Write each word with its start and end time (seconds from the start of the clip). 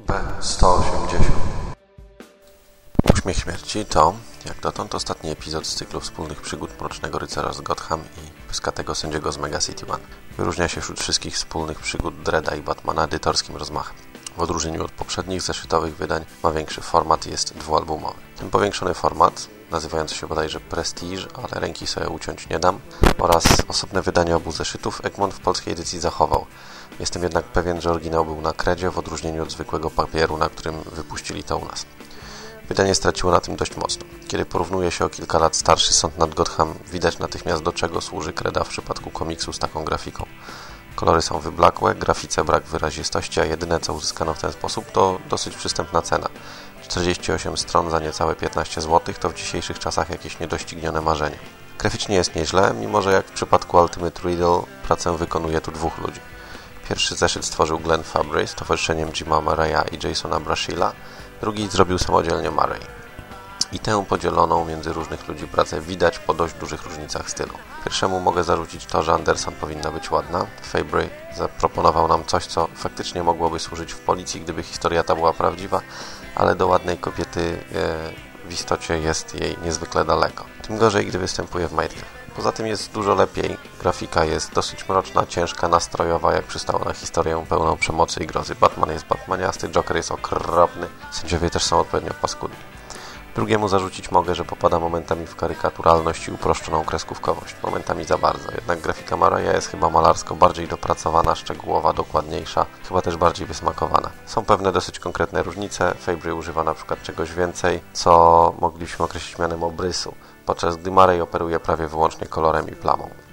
B180 0.00 0.82
Uśmiech 3.14 3.36
Śmierci 3.36 3.84
to, 3.84 4.14
jak 4.44 4.60
dotąd, 4.60 4.94
ostatni 4.94 5.30
epizod 5.30 5.66
z 5.66 5.74
cyklu 5.74 6.00
wspólnych 6.00 6.40
przygód 6.40 6.70
Mrocznego 6.80 7.18
Rycerza 7.18 7.52
z 7.52 7.60
Gotham 7.60 8.00
i 8.00 8.48
Pyskatego 8.48 8.94
Sędziego 8.94 9.32
z 9.32 9.38
Mega 9.38 9.58
City 9.58 9.86
One. 9.86 10.04
Wyróżnia 10.36 10.68
się 10.68 10.80
wśród 10.80 11.00
wszystkich 11.00 11.34
wspólnych 11.34 11.80
przygód 11.80 12.22
Dreda 12.22 12.54
i 12.54 12.62
Batmana 12.62 13.04
edytorskim 13.04 13.56
rozmachem. 13.56 13.96
W 14.36 14.40
odróżnieniu 14.40 14.84
od 14.84 14.92
poprzednich 14.92 15.42
zeszytowych 15.42 15.96
wydań 15.96 16.24
ma 16.42 16.50
większy 16.50 16.80
format 16.80 17.26
i 17.26 17.30
jest 17.30 17.54
dwualbumowy. 17.54 18.18
Ten 18.38 18.50
powiększony 18.50 18.94
format, 18.94 19.48
nazywający 19.70 20.14
się 20.14 20.26
bodajże 20.26 20.60
Prestige, 20.60 21.26
ale 21.34 21.60
ręki 21.60 21.86
sobie 21.86 22.08
uciąć 22.08 22.48
nie 22.48 22.58
dam, 22.58 22.80
oraz 23.18 23.44
osobne 23.68 24.02
wydanie 24.02 24.36
obu 24.36 24.52
zeszytów 24.52 25.04
Egmont 25.04 25.34
w 25.34 25.40
polskiej 25.40 25.72
edycji 25.72 26.00
zachował. 26.00 26.46
Jestem 27.00 27.22
jednak 27.22 27.44
pewien, 27.44 27.80
że 27.80 27.90
oryginał 27.90 28.24
był 28.24 28.40
na 28.40 28.52
kredzie 28.52 28.90
w 28.90 28.98
odróżnieniu 28.98 29.42
od 29.42 29.52
zwykłego 29.52 29.90
papieru, 29.90 30.38
na 30.38 30.48
którym 30.48 30.82
wypuścili 30.92 31.44
to 31.44 31.58
u 31.58 31.64
nas. 31.64 31.86
Wydanie 32.68 32.94
straciło 32.94 33.32
na 33.32 33.40
tym 33.40 33.56
dość 33.56 33.76
mocno. 33.76 34.04
Kiedy 34.28 34.44
porównuje 34.44 34.90
się 34.90 35.04
o 35.04 35.08
kilka 35.08 35.38
lat 35.38 35.56
starszy 35.56 35.92
Sąd 35.92 36.18
nad 36.18 36.34
Gotham, 36.34 36.74
widać 36.92 37.18
natychmiast 37.18 37.62
do 37.62 37.72
czego 37.72 38.00
służy 38.00 38.32
kreda 38.32 38.64
w 38.64 38.68
przypadku 38.68 39.10
komiksu 39.10 39.52
z 39.52 39.58
taką 39.58 39.84
grafiką. 39.84 40.26
Kolory 40.96 41.22
są 41.22 41.40
wyblakłe, 41.40 41.94
grafice 41.94 42.44
brak 42.44 42.64
wyrazistości, 42.64 43.40
a 43.40 43.44
jedyne 43.44 43.80
co 43.80 43.92
uzyskano 43.92 44.34
w 44.34 44.38
ten 44.38 44.52
sposób 44.52 44.92
to 44.92 45.18
dosyć 45.30 45.56
przystępna 45.56 46.02
cena. 46.02 46.28
48 46.82 47.56
stron 47.56 47.90
za 47.90 47.98
niecałe 47.98 48.34
15 48.34 48.80
zł 48.80 49.14
to 49.20 49.30
w 49.30 49.34
dzisiejszych 49.34 49.78
czasach 49.78 50.10
jakieś 50.10 50.40
niedoścignione 50.40 51.00
marzenie. 51.00 51.38
Graficznie 51.78 52.16
jest 52.16 52.34
nieźle, 52.34 52.74
mimo 52.80 53.02
że 53.02 53.12
jak 53.12 53.26
w 53.26 53.32
przypadku 53.32 53.76
Ultimate 53.76 54.22
Riddle 54.22 54.62
pracę 54.86 55.16
wykonuje 55.16 55.60
tu 55.60 55.72
dwóch 55.72 55.98
ludzi. 55.98 56.20
Pierwszy 56.88 57.14
zeszyt 57.14 57.44
stworzył 57.44 57.78
Glenn 57.78 58.02
Fabry 58.02 58.46
z 58.46 58.54
towarzyszeniem 58.54 59.12
Jima 59.12 59.40
Murraya 59.40 59.84
i 59.92 60.08
Jasona 60.08 60.40
Brashilla, 60.40 60.92
drugi 61.40 61.68
zrobił 61.68 61.98
samodzielnie 61.98 62.50
Murray. 62.50 62.95
I 63.72 63.78
tę 63.78 64.04
podzieloną 64.08 64.64
między 64.64 64.92
różnych 64.92 65.28
ludzi 65.28 65.46
pracę 65.46 65.80
widać 65.80 66.18
po 66.18 66.34
dość 66.34 66.54
dużych 66.54 66.84
różnicach 66.84 67.30
stylu. 67.30 67.52
Pierwszemu 67.84 68.20
mogę 68.20 68.44
zarzucić 68.44 68.86
to, 68.86 69.02
że 69.02 69.12
Anderson 69.12 69.54
powinna 69.54 69.90
być 69.90 70.10
ładna. 70.10 70.46
Fabry 70.62 71.08
zaproponował 71.36 72.08
nam 72.08 72.24
coś, 72.24 72.46
co 72.46 72.68
faktycznie 72.74 73.22
mogłoby 73.22 73.58
służyć 73.58 73.92
w 73.92 73.98
policji, 73.98 74.40
gdyby 74.40 74.62
historia 74.62 75.02
ta 75.02 75.14
była 75.14 75.32
prawdziwa, 75.32 75.80
ale 76.34 76.54
do 76.54 76.66
ładnej 76.66 76.98
kobiety 76.98 77.64
e, 77.74 78.48
w 78.48 78.52
istocie 78.52 78.98
jest 78.98 79.34
jej 79.40 79.56
niezwykle 79.64 80.04
daleko. 80.04 80.44
Tym 80.62 80.78
gorzej, 80.78 81.06
gdy 81.06 81.18
występuje 81.18 81.68
w 81.68 81.72
majtkach. 81.72 82.16
Poza 82.36 82.52
tym 82.52 82.66
jest 82.66 82.92
dużo 82.92 83.14
lepiej. 83.14 83.56
Grafika 83.80 84.24
jest 84.24 84.52
dosyć 84.52 84.88
mroczna, 84.88 85.26
ciężka, 85.26 85.68
nastrojowa, 85.68 86.34
jak 86.34 86.44
przystało 86.44 86.84
na 86.84 86.92
historię 86.92 87.46
pełną 87.48 87.76
przemocy 87.76 88.24
i 88.24 88.26
grozy. 88.26 88.54
Batman 88.54 88.90
jest 88.90 89.06
batmaniasty, 89.06 89.68
Joker 89.68 89.96
jest 89.96 90.12
okropny, 90.12 90.86
sędziowie 91.10 91.50
też 91.50 91.62
są 91.62 91.78
odpowiednio 91.78 92.14
paskudni. 92.22 92.75
Drugiemu 93.36 93.68
zarzucić 93.68 94.10
mogę, 94.10 94.34
że 94.34 94.44
popada 94.44 94.78
momentami 94.78 95.26
w 95.26 95.36
karykaturalność 95.36 96.28
i 96.28 96.30
uproszczoną 96.30 96.84
kreskówkowość. 96.84 97.56
Momentami 97.62 98.04
za 98.04 98.18
bardzo. 98.18 98.52
Jednak 98.54 98.80
grafika 98.80 99.16
Maraja 99.16 99.52
jest 99.52 99.68
chyba 99.68 99.90
malarsko 99.90 100.34
bardziej 100.34 100.68
dopracowana, 100.68 101.34
szczegółowa, 101.34 101.92
dokładniejsza, 101.92 102.66
chyba 102.88 103.02
też 103.02 103.16
bardziej 103.16 103.46
wysmakowana. 103.46 104.10
Są 104.26 104.44
pewne 104.44 104.72
dosyć 104.72 104.98
konkretne 104.98 105.42
różnice. 105.42 105.94
Fabry 105.94 106.34
używa 106.34 106.64
na 106.64 106.74
przykład 106.74 107.02
czegoś 107.02 107.32
więcej, 107.32 107.80
co 107.92 108.52
moglibyśmy 108.60 109.04
określić 109.04 109.38
mianem 109.38 109.64
obrysu, 109.64 110.14
podczas 110.46 110.76
gdy 110.76 110.90
Marej 110.90 111.20
operuje 111.20 111.60
prawie 111.60 111.88
wyłącznie 111.88 112.26
kolorem 112.26 112.68
i 112.68 112.72
plamą. 112.72 113.25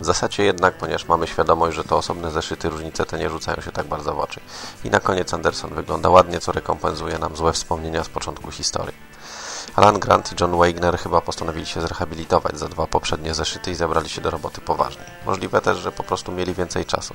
W 0.00 0.04
zasadzie 0.04 0.44
jednak, 0.44 0.74
ponieważ 0.74 1.08
mamy 1.08 1.26
świadomość, 1.26 1.76
że 1.76 1.84
to 1.84 1.96
osobne 1.96 2.30
zeszyty, 2.30 2.68
różnice 2.68 3.06
te 3.06 3.18
nie 3.18 3.30
rzucają 3.30 3.60
się 3.60 3.72
tak 3.72 3.86
bardzo 3.86 4.14
w 4.14 4.18
oczy. 4.18 4.40
I 4.84 4.90
na 4.90 5.00
koniec 5.00 5.34
Anderson 5.34 5.74
wygląda 5.74 6.08
ładnie, 6.08 6.40
co 6.40 6.52
rekompensuje 6.52 7.18
nam 7.18 7.36
złe 7.36 7.52
wspomnienia 7.52 8.04
z 8.04 8.08
początku 8.08 8.50
historii. 8.50 8.94
Alan 9.76 9.98
Grant 9.98 10.32
i 10.32 10.34
John 10.40 10.56
Wagner 10.56 10.98
chyba 10.98 11.20
postanowili 11.20 11.66
się 11.66 11.80
zrehabilitować 11.80 12.58
za 12.58 12.68
dwa 12.68 12.86
poprzednie 12.86 13.34
zeszyty 13.34 13.70
i 13.70 13.74
zabrali 13.74 14.08
się 14.08 14.20
do 14.20 14.30
roboty 14.30 14.60
poważniej. 14.60 15.06
Możliwe 15.26 15.60
też, 15.60 15.78
że 15.78 15.92
po 15.92 16.02
prostu 16.02 16.32
mieli 16.32 16.54
więcej 16.54 16.84
czasu. 16.84 17.14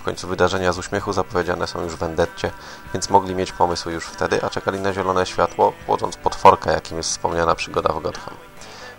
W 0.00 0.02
końcu 0.02 0.28
wydarzenia 0.28 0.72
z 0.72 0.78
uśmiechu 0.78 1.12
zapowiedziane 1.12 1.66
są 1.66 1.82
już 1.82 1.92
w 1.92 1.98
Vendetcie, 1.98 2.50
więc 2.94 3.10
mogli 3.10 3.34
mieć 3.34 3.52
pomysły 3.52 3.92
już 3.92 4.04
wtedy, 4.04 4.44
a 4.44 4.50
czekali 4.50 4.80
na 4.80 4.92
zielone 4.92 5.26
światło, 5.26 5.72
płodząc 5.86 6.16
potworkę, 6.16 6.72
jakim 6.72 6.96
jest 6.96 7.10
wspomniana 7.10 7.54
przygoda 7.54 7.92
w 7.92 8.02
Gotham. 8.02 8.34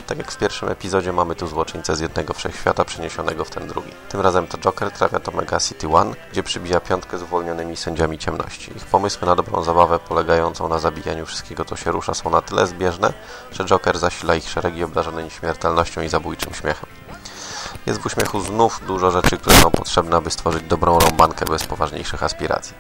Tak 0.10 0.18
jak 0.18 0.32
w 0.32 0.38
pierwszym 0.38 0.70
epizodzie 0.70 1.14
mamy 1.14 1.36
tu 1.36 1.48
złoczyńcę 1.48 1.96
z 1.96 2.00
jednego 2.00 2.34
wszechświata 2.34 2.86
przeniesionego 2.86 3.46
w 3.46 3.50
ten 3.50 3.68
drugi. 3.68 3.92
Tym 4.10 4.22
razem 4.22 4.48
to 4.48 4.58
Joker 4.58 4.92
trafia 4.92 5.20
do 5.20 5.32
Mega 5.32 5.60
City 5.60 5.88
One, 5.88 6.16
gdzie 6.32 6.44
przybija 6.44 6.80
piątkę 6.80 7.18
z 7.18 7.22
uwolnionymi 7.22 7.78
sędziami 7.78 8.18
ciemności. 8.18 8.72
Ich 8.78 8.86
pomysły 8.86 9.28
na 9.28 9.36
dobrą 9.36 9.64
zabawę 9.64 10.00
polegającą 10.00 10.70
na 10.70 10.80
zabijaniu 10.80 11.26
wszystkiego, 11.26 11.66
co 11.66 11.76
się 11.76 11.92
rusza 11.92 12.14
są 12.14 12.30
na 12.30 12.42
tyle 12.42 12.68
zbieżne, 12.68 13.14
że 13.52 13.66
Joker 13.66 14.00
zasila 14.00 14.36
ich 14.36 14.50
szeregi 14.50 14.84
obdarzone 14.84 15.24
nieśmiertelnością 15.24 16.02
i 16.02 16.10
zabójczym 16.10 16.54
śmiechem. 16.54 16.90
Jest 17.86 18.00
w 18.00 18.06
uśmiechu 18.06 18.42
znów 18.42 18.82
dużo 18.88 19.12
rzeczy, 19.12 19.38
które 19.38 19.56
są 19.56 19.72
potrzebne, 19.72 20.18
aby 20.18 20.32
stworzyć 20.32 20.64
dobrą 20.64 21.00
rąbankę 21.00 21.46
bez 21.46 21.66
poważniejszych 21.66 22.24
aspiracji. 22.24 22.74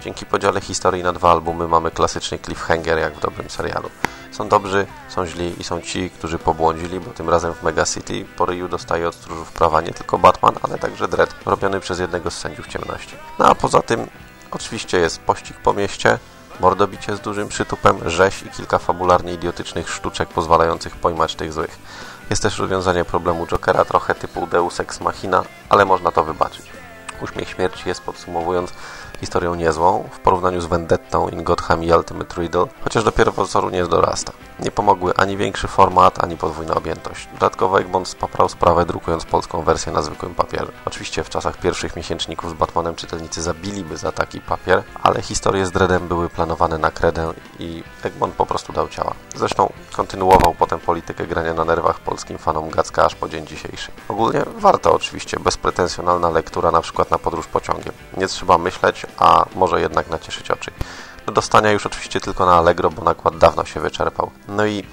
Dzięki 0.00 0.26
podziale 0.26 0.60
historii 0.60 1.02
na 1.02 1.12
dwa 1.12 1.30
albumy 1.30 1.68
mamy 1.68 1.90
klasyczny 1.90 2.38
cliffhanger 2.38 2.98
jak 2.98 3.14
w 3.14 3.20
dobrym 3.20 3.50
serialu. 3.50 3.90
Są 4.34 4.48
dobrzy, 4.48 4.86
są 5.08 5.26
źli 5.26 5.60
i 5.60 5.64
są 5.64 5.80
ci, 5.80 6.10
którzy 6.10 6.38
pobłądzili, 6.38 7.00
bo 7.00 7.10
tym 7.10 7.30
razem 7.30 7.54
w 7.54 7.62
Mega 7.62 7.84
City 7.86 8.24
po 8.36 8.46
ryju 8.46 8.68
dostaje 8.68 9.08
od 9.08 9.14
stróżów 9.14 9.52
prawa 9.52 9.80
nie 9.80 9.92
tylko 9.92 10.18
Batman, 10.18 10.54
ale 10.62 10.78
także 10.78 11.08
Dredd, 11.08 11.34
robiony 11.46 11.80
przez 11.80 11.98
jednego 11.98 12.30
z 12.30 12.38
sędziów 12.38 12.66
ciemności. 12.66 13.16
No 13.38 13.46
a 13.46 13.54
poza 13.54 13.82
tym 13.82 14.06
oczywiście 14.50 14.98
jest 14.98 15.20
pościg 15.20 15.56
po 15.56 15.72
mieście, 15.72 16.18
mordobicie 16.60 17.16
z 17.16 17.20
dużym 17.20 17.48
przytupem, 17.48 18.10
rzeź 18.10 18.42
i 18.42 18.50
kilka 18.50 18.78
fabularnie 18.78 19.32
idiotycznych 19.32 19.90
sztuczek 19.90 20.28
pozwalających 20.28 20.96
pojmać 20.96 21.34
tych 21.34 21.52
złych. 21.52 21.78
Jest 22.30 22.42
też 22.42 22.58
rozwiązanie 22.58 23.04
problemu 23.04 23.46
Jokera 23.46 23.84
trochę 23.84 24.14
typu 24.14 24.46
Deus 24.46 24.80
Ex 24.80 25.00
Machina, 25.00 25.44
ale 25.68 25.84
można 25.84 26.10
to 26.10 26.24
wybaczyć. 26.24 26.83
Uśmiech 27.24 27.48
Śmierci 27.48 27.88
jest, 27.88 28.02
podsumowując, 28.02 28.72
historią 29.20 29.54
niezłą 29.54 30.08
w 30.12 30.18
porównaniu 30.18 30.60
z 30.60 30.66
Vendettą, 30.66 31.28
In 31.28 31.42
Gotham 31.42 31.84
i 31.84 31.92
Ultimate 31.92 32.40
Riddle, 32.40 32.66
chociaż 32.84 33.04
dopiero 33.04 33.32
wzoru 33.32 33.70
nie 33.70 33.84
dorasta. 33.86 34.32
Nie 34.60 34.70
pomogły 34.70 35.14
ani 35.16 35.36
większy 35.36 35.68
format, 35.68 36.24
ani 36.24 36.36
podwójna 36.36 36.74
objętość. 36.74 37.28
Dodatkowo 37.32 37.80
Egmont 37.80 38.08
spaprał 38.08 38.48
sprawę 38.48 38.86
drukując 38.86 39.24
polską 39.24 39.62
wersję 39.62 39.92
na 39.92 40.02
zwykłym 40.02 40.34
papierze. 40.34 40.72
Oczywiście 40.84 41.24
w 41.24 41.30
czasach 41.30 41.56
pierwszych 41.56 41.96
miesięczników 41.96 42.50
z 42.50 42.54
Batmanem 42.54 42.94
czytelnicy 42.94 43.42
zabiliby 43.42 43.96
za 43.96 44.12
taki 44.12 44.40
papier, 44.40 44.82
ale 45.02 45.22
historie 45.22 45.66
z 45.66 45.70
Dreadem 45.70 46.08
były 46.08 46.28
planowane 46.28 46.78
na 46.78 46.90
kredę 46.90 47.32
i 47.58 47.82
Egmont 48.02 48.34
po 48.34 48.46
prostu 48.46 48.72
dał 48.72 48.88
ciała. 48.88 49.14
Zresztą 49.36 49.72
kontynuował 49.92 50.54
potem 50.58 50.80
politykę 50.80 51.26
grania 51.26 51.54
na 51.54 51.64
nerwach 51.64 52.00
polskim 52.00 52.38
fanom 52.38 52.70
Gacka 52.70 53.04
aż 53.04 53.14
po 53.14 53.28
dzień 53.28 53.46
dzisiejszy. 53.46 53.92
Ogólnie 54.08 54.42
warto 54.56 54.94
oczywiście, 54.94 55.40
bezpretensjonalna 55.40 56.30
lektura 56.30 56.70
na 56.70 56.80
przykład 56.80 57.10
na 57.14 57.18
podróż 57.18 57.46
pociągiem. 57.46 57.94
Nie 58.16 58.28
trzeba 58.28 58.58
myśleć, 58.58 59.06
a 59.18 59.44
może 59.54 59.80
jednak 59.80 60.10
nacieszyć 60.10 60.50
oczy. 60.50 60.70
Do 61.26 61.32
dostania 61.32 61.70
już 61.70 61.86
oczywiście 61.86 62.20
tylko 62.20 62.46
na 62.46 62.54
Allegro, 62.54 62.90
bo 62.90 63.02
nakład 63.02 63.38
dawno 63.38 63.64
się 63.64 63.80
wyczerpał. 63.80 64.30
No 64.48 64.66
i, 64.66 64.84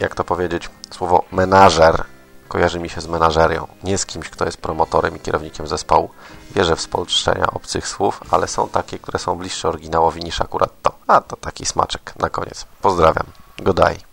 jak 0.00 0.14
to 0.14 0.24
powiedzieć, 0.24 0.70
słowo 0.90 1.24
menażer 1.32 2.04
kojarzy 2.48 2.80
mi 2.80 2.88
się 2.88 3.00
z 3.00 3.06
menażerią. 3.06 3.66
Nie 3.84 3.98
z 3.98 4.06
kimś, 4.06 4.28
kto 4.28 4.44
jest 4.44 4.56
promotorem 4.56 5.16
i 5.16 5.20
kierownikiem 5.20 5.66
zespołu. 5.66 6.10
Wierzę 6.54 6.76
w 6.76 6.80
spolszczenia 6.80 7.46
obcych 7.46 7.88
słów, 7.88 8.20
ale 8.30 8.48
są 8.48 8.68
takie, 8.68 8.98
które 8.98 9.18
są 9.18 9.38
bliższe 9.38 9.68
oryginałowi 9.68 10.24
niż 10.24 10.40
akurat 10.40 10.70
to. 10.82 10.92
A 11.06 11.20
to 11.20 11.36
taki 11.36 11.66
smaczek 11.66 12.12
na 12.18 12.30
koniec. 12.30 12.66
Pozdrawiam. 12.82 13.26
Godaj. 13.58 14.11